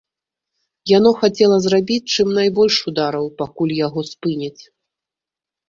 Яно 0.97 1.11
хацела 1.21 1.57
зрабіць 1.65 2.11
чым 2.15 2.33
найбольш 2.39 2.75
удараў, 2.93 3.25
пакуль 3.45 3.77
яго 3.87 4.01
спыняць. 4.11 4.59